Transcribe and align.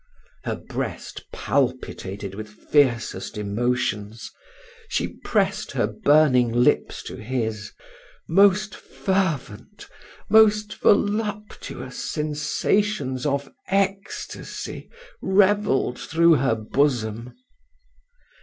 Her 0.45 0.55
breast 0.55 1.25
palpitated 1.31 2.33
with 2.33 2.47
fiercest 2.49 3.37
emotions; 3.37 4.31
she 4.89 5.09
pressed 5.23 5.73
her 5.73 5.85
burning 5.85 6.51
lips 6.51 7.03
to 7.03 7.17
his; 7.17 7.71
most 8.27 8.73
fervent, 8.75 9.87
most 10.27 10.73
voluptuous 10.81 12.03
sensations 12.11 13.27
of 13.27 13.53
ecstasy 13.67 14.89
revelled 15.21 15.99
through 15.99 16.33
her 16.37 16.55
bosom. 16.55 17.35